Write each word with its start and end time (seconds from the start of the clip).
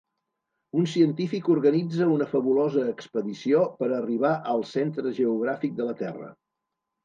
Un 0.79 0.87
científic 0.93 1.49
organitza 1.55 2.07
una 2.15 2.27
fabulosa 2.33 2.87
expedició 2.93 3.61
per 3.83 3.93
arribar 4.01 4.35
al 4.57 4.67
centre 4.75 5.15
geogràfic 5.23 5.81
de 5.83 5.91
la 5.93 5.99
Terra. 6.05 6.37